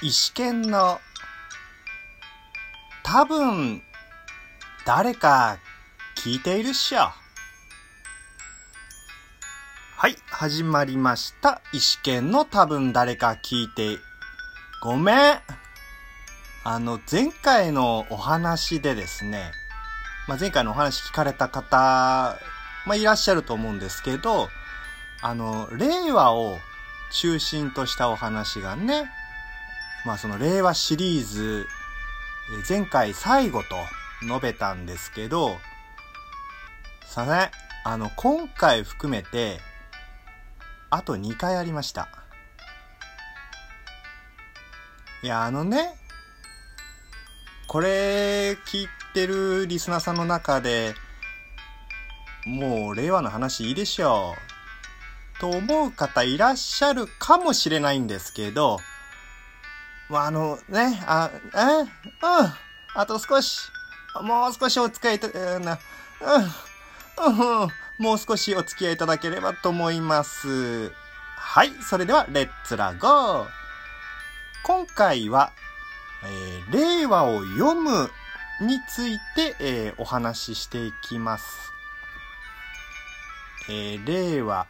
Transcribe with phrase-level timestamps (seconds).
[0.00, 1.00] 石剣の
[3.02, 3.82] 多分
[4.86, 5.58] 誰か
[6.16, 7.10] 聞いているっしょ。
[9.96, 11.60] はい、始まりました。
[11.72, 13.98] 石剣の多分誰か聞いて、
[14.80, 15.40] ごめん。
[16.62, 19.50] あの、前回のお話でですね、
[20.28, 22.38] まあ、前回のお話聞かれた方、
[22.86, 24.48] まあ、いらっしゃると思うんですけど、
[25.22, 26.56] あの、令和を
[27.10, 29.10] 中心としたお話がね、
[30.08, 31.66] まあその令和シリーズ、
[32.66, 33.76] 前回最後と
[34.22, 35.58] 述べたんですけど、
[37.04, 37.50] さね、
[37.84, 39.60] あの、今回含めて、
[40.88, 42.08] あと2回ありました。
[45.22, 45.94] いや、あのね、
[47.66, 50.94] これ聞いてるリスナーさんの中で、
[52.46, 54.36] もう令和の話いいでしょ
[55.36, 55.40] う。
[55.40, 58.80] と思う方いらっしゃるかもしれないんですけど、
[60.08, 61.88] まあ、あのね、あ、え、うん、
[62.94, 63.70] あと少し、
[64.22, 65.68] もう少しお付き合いいた、うん、う
[67.66, 70.92] ん、もう少しお付き合いいただければと思います。
[71.36, 73.46] はい、それでは、レッツラゴー
[74.64, 75.52] 今回は、
[76.24, 78.10] えー令和を読む
[78.60, 81.44] について、えーお話ししていきます。
[83.68, 84.66] えー令和、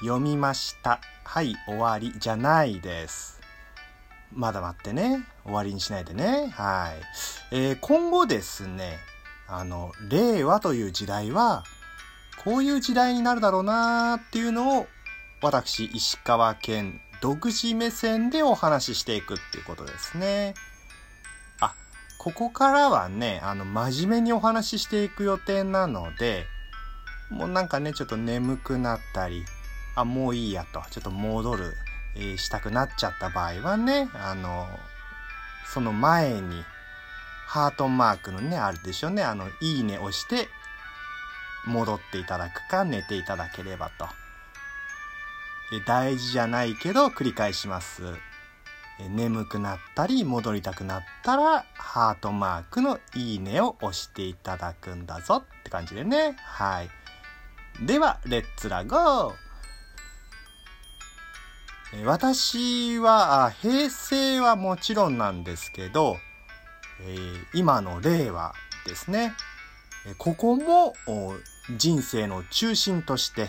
[0.00, 1.00] 読みました。
[1.24, 3.35] はい、終わりじゃないです。
[4.32, 5.24] まだ待ってね。
[5.44, 6.48] 終わりにしないでね。
[6.48, 6.92] は
[7.52, 7.56] い。
[7.56, 8.98] えー今後ですね、
[9.48, 11.64] あの、令和という時代は、
[12.44, 14.86] こういう時代になるだろうなーっていうのを、
[15.42, 20.54] 私、石川県独自目線でお話ししていくっていうことですね。
[21.60, 21.74] あ、
[22.18, 26.46] ここからはね、あの、真面目にお話ししていく予定なので、
[27.30, 29.44] もうなんかね、ちょっと眠くなったり、
[29.94, 31.74] あ、もういいやと、ちょっと戻る、
[32.16, 34.66] えーしたくなっちゃった場合はね、あの、
[35.72, 36.64] その前に、
[37.46, 39.22] ハートマークのね、あるでしょうね。
[39.22, 40.48] あの、いいね押して、
[41.66, 44.08] 戻っていただくか、寝ていただければと。
[45.72, 48.02] え大事じゃないけど、繰り返します。
[48.98, 56.36] え眠くなったり、戻りたくなったら、ハートマークのいいねを押していただくんだぞって感じでね。
[56.38, 56.90] はい。
[57.84, 59.45] では、レッツラゴー
[62.04, 66.18] 私は、平成はもちろんなんですけど、
[67.02, 67.16] え
[67.54, 68.54] 今の令和
[68.86, 69.34] ですね。
[70.18, 70.94] ここも
[71.76, 73.48] 人生の中心として、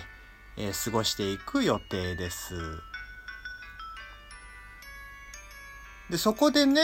[0.56, 2.54] え過ごしていく予定です。
[6.12, 6.82] で、そこでね、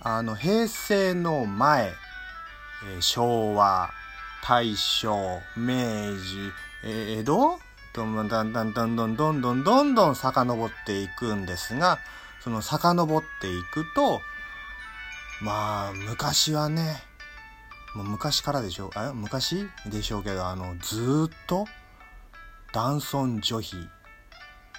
[0.00, 1.92] あの、平成の前、
[2.96, 3.90] え昭和、
[4.42, 5.74] 大正、明
[6.18, 7.58] 治、え江戸
[7.94, 12.00] どんどんだんだんだんどんどんどんどんどん遡っていくんですが、
[12.40, 14.20] その遡っていくと、
[15.40, 17.04] まあ、昔はね、
[17.94, 21.66] もう昔からでしょあ昔でしょうけど、あの、ずっと、
[22.72, 23.76] 男尊女卑。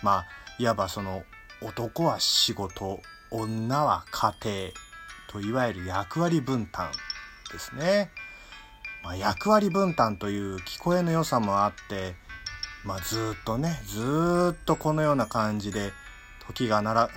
[0.03, 0.25] まあ、
[0.59, 1.23] いわばその、
[1.61, 2.99] 男は仕事、
[3.31, 4.71] 女は家庭、
[5.29, 6.91] といわゆる役割分担
[7.53, 8.11] ですね。
[9.03, 12.15] まあ、役割分担という聞こえの良さもあって、
[12.85, 15.91] まあ、ずっとね、ずっとこのような感じで、
[16.47, 17.09] 時がなら、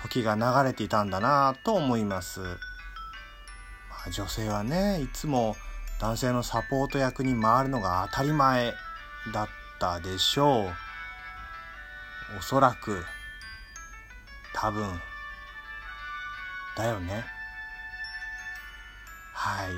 [0.00, 2.40] 時が流れていたんだなと思います。
[2.40, 2.46] ま
[4.06, 5.56] あ、女性はね、いつも
[6.00, 8.72] 男性のサポート役に回るのが当たり前
[9.34, 9.48] だっ
[9.80, 10.70] たでしょ
[12.34, 12.38] う。
[12.38, 13.04] おそらく、
[14.54, 15.00] 多分、
[16.76, 17.24] だよね。
[19.32, 19.72] はい。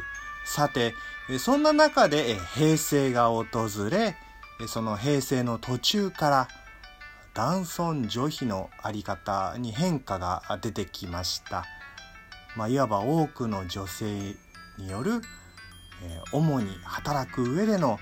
[0.45, 0.95] さて、
[1.39, 3.47] そんな中で平成が訪
[3.91, 4.15] れ、
[4.69, 6.49] その平成の途中から
[7.35, 11.65] 男尊女卑のあり方に変化が出てきました。
[12.57, 14.35] まあ、いわば多くの女性
[14.77, 15.21] による、
[16.03, 17.99] えー主に働く上での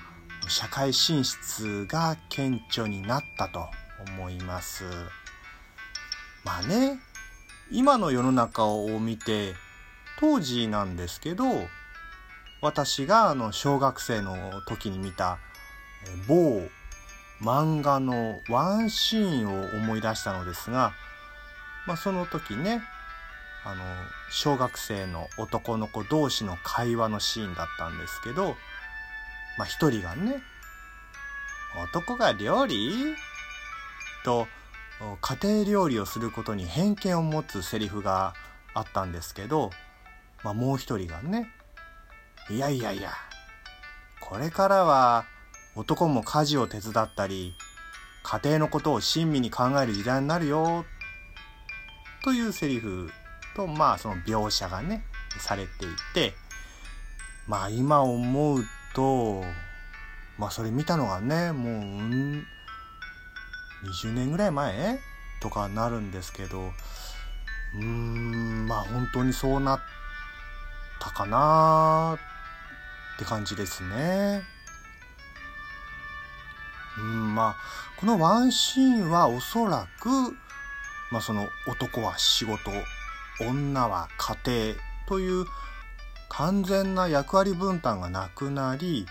[0.49, 3.66] 社会進出が顕著になったと
[4.16, 4.84] 思います。
[6.44, 6.99] まあね、
[7.70, 9.54] 今の世の中を見て、
[10.20, 11.44] 当時なんですけど、
[12.62, 15.38] 私があの小学生の時に見た
[16.26, 16.68] 某
[17.40, 20.92] 漫画のワンシーンを思い出したのですが、
[21.86, 22.82] まあ、その時ね
[23.64, 23.82] あの
[24.30, 28.56] 小学生の男の子同士の会話のシーンだったんですけど、
[29.56, 30.42] まあ、一人がね
[31.94, 33.16] 「男が料理?」
[34.24, 34.46] と
[35.20, 38.34] 家庭料理をすることに偏見を持つセリフが
[38.74, 39.70] あったんですけど、
[40.42, 41.52] まあ、もう一人がね
[42.50, 43.12] いやいやいや、
[44.20, 45.26] これからは
[45.78, 47.54] 男も家事を手伝ったり、
[48.25, 50.84] 家庭のことを親身に考える時代になるよ。
[52.25, 53.12] というセリフ
[53.54, 55.04] と、まあその描写がね、
[55.38, 56.34] されていて、
[57.46, 59.44] まあ今思うと、
[60.36, 62.44] まあそれ見たのがね、もう、うん、
[64.02, 64.98] 20年ぐらい前？
[65.40, 69.80] とかなるんですけど、うーん、まあ本当にそうなっ
[70.98, 72.19] たかな
[73.14, 74.57] って感じですね。
[76.98, 77.56] うん、まあ、
[77.98, 80.08] このワンシーンはおそらく、
[81.10, 82.70] まあその男は仕事、
[83.40, 84.36] 女は家
[84.72, 85.46] 庭という
[86.28, 89.06] 完全な役割分担がなくなり、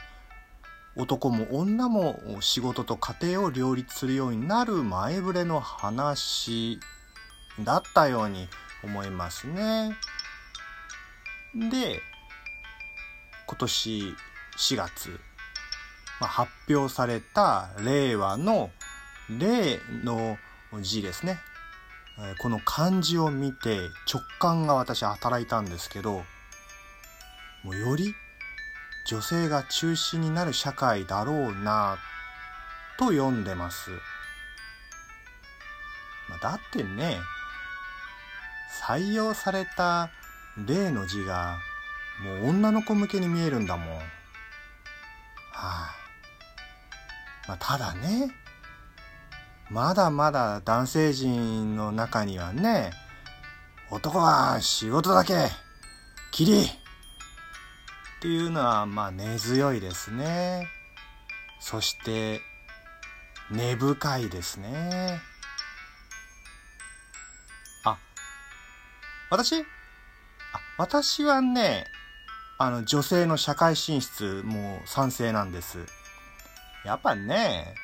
[0.95, 6.79] 男も女も仕事と家庭を両立するようになる前触れの話
[7.63, 8.47] だったように
[8.83, 9.95] 思いますね。
[11.53, 12.01] で、
[13.47, 14.15] 今年
[14.57, 15.19] 4月、
[16.19, 18.71] ま、発表された令和の
[19.29, 20.37] 令の
[20.81, 21.39] 字ですね。
[22.39, 23.77] この漢字を見て
[24.11, 26.23] 直感が私働いたんですけど、
[27.63, 28.15] もうより
[29.05, 31.97] 女性が中心になる社会だろうな
[32.97, 33.91] と読んでます。
[36.41, 37.19] だってね、
[38.85, 40.09] 採用された
[40.65, 41.57] 例の字が
[42.23, 43.87] もう女の子向けに見えるんだもん。
[43.97, 44.03] はい、
[45.53, 45.95] あ、
[47.47, 48.31] まあ、ただね、
[49.69, 52.91] まだまだ男性陣の中にはね、
[53.89, 55.49] 男は仕事だけ、
[56.31, 60.67] きりっていうのはまあ根強いですね。
[61.59, 62.41] そして
[63.49, 65.19] 根深いですね。
[67.85, 67.97] あ、
[69.29, 69.61] 私？
[69.61, 69.65] あ、
[70.77, 71.85] 私はね、
[72.57, 75.85] あの女性の社会進出も賛成なんです。
[76.87, 77.75] やっぱね、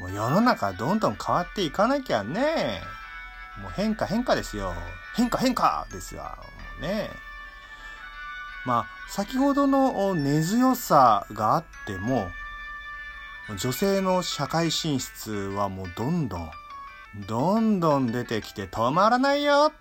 [0.00, 2.80] もう世の中どんどん変わっていかなきゃね、
[3.62, 4.74] もう変化変化ですよ。
[5.14, 6.22] 変化変化ですよ。
[6.22, 6.28] も
[6.80, 7.10] うね。
[8.66, 12.26] まあ、先ほどの根強さがあっても、
[13.56, 16.50] 女性の社会進出はもうどんどん、
[17.28, 19.72] どんどん出てきて止まらないよ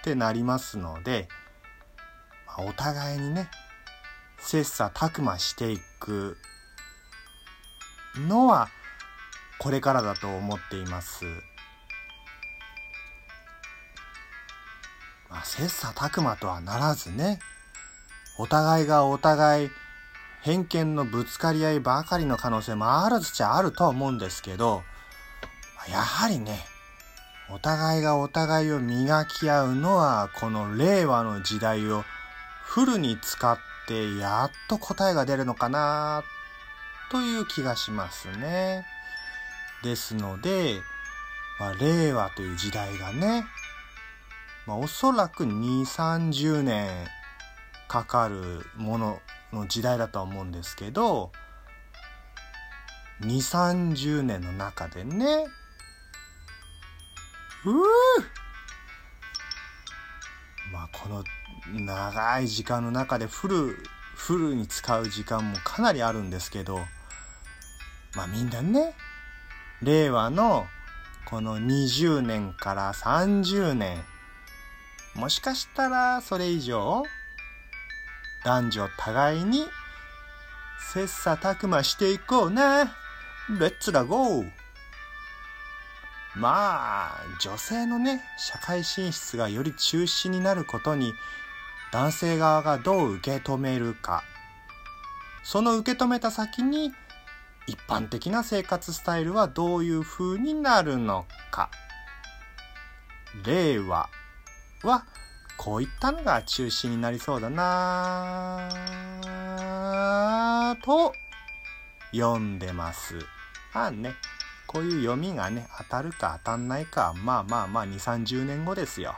[0.00, 1.28] ってなりますので、
[2.46, 3.48] まあ、お互いにね、
[4.38, 6.36] 切磋琢磨していく
[8.16, 8.68] のは、
[9.58, 11.24] これからだと思っています。
[15.30, 17.38] まあ、切磋琢磨とはならずね、
[18.38, 19.70] お互いがお互い
[20.42, 24.82] 偏見のぶつかり合いばかりの可能性もあるっちゃあるとは思うんですけど、
[25.90, 26.64] やはりね、
[27.50, 32.04] お互いがお互いを磨き合うのはこの令和の時代を
[32.64, 36.22] フルに使ってやっと答えが出るのかな
[37.12, 38.86] という気がしますね。
[39.84, 40.80] ですので、
[41.60, 43.44] まあ、令和という時代がね、
[44.66, 46.88] まあ、おそらく2、30年
[47.86, 49.20] かかるもの
[49.52, 51.30] の時代だとは思うんですけど
[53.20, 55.46] 2 3 0年の中でね
[57.66, 57.74] うー
[60.72, 61.22] まあこの
[61.84, 63.76] 長い時間の中でフル
[64.16, 66.80] フルに使う時間もかなりあるんですけど
[68.14, 68.94] まあみんなね
[69.82, 70.66] 令和の
[71.26, 74.02] この20年から30年
[75.14, 77.04] もしかしたらそれ以上
[78.44, 79.66] 男女互いに
[80.92, 82.96] 切磋琢磨していこうな。
[83.48, 84.50] レッツラゴー
[86.36, 91.12] まあ、女性のね、社会進出がより中心になることに、
[91.92, 94.22] 男性側がどう受け止めるか。
[95.42, 96.92] その受け止めた先に、
[97.66, 101.70] 一般的な生活スタイルはどういう風になるのか。
[103.44, 104.08] 令和
[104.82, 105.04] は
[105.56, 108.68] こういったのが中心になりそうだな
[110.84, 111.12] と
[112.12, 113.14] 読んでます。
[113.72, 114.14] まあね、
[114.66, 119.14] こういう読みがね、当たるか当たんないか、まあまあまあ2、30年後ですよ。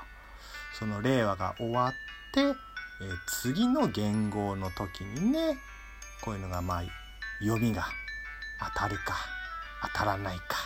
[0.78, 1.92] その令和が終わっ
[2.32, 2.54] て、え、
[3.26, 5.56] 次の言語の時にね、
[6.22, 6.84] こういうのがまあ
[7.40, 7.86] 読みが
[8.60, 9.16] 当たるか
[9.82, 10.56] 当たらないか。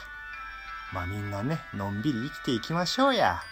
[0.92, 3.42] まあみんなね、のんびり生きていきましょうや。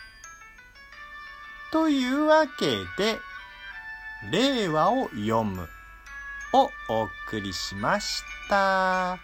[1.72, 3.18] というわけで、
[4.30, 5.68] 令和を読む
[6.52, 9.18] をお送りしました。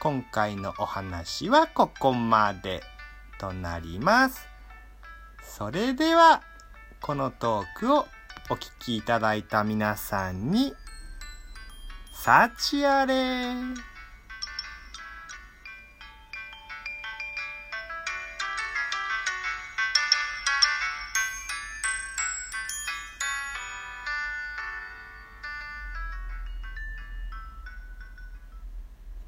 [0.00, 2.82] 今回のお話はここまで
[3.38, 4.46] となります。
[5.42, 6.42] それでは、
[7.00, 8.06] このトークを
[8.50, 10.74] お聞きいただいた皆さんに、
[12.12, 13.54] 幸あれ